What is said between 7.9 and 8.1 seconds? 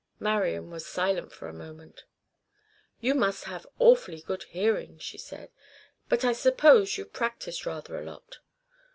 a